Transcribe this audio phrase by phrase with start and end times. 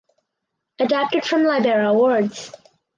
[0.79, 2.51] Adapted from Libera Awards.